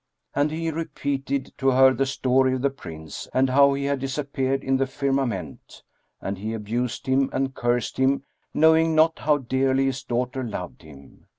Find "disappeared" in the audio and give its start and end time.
3.99-4.63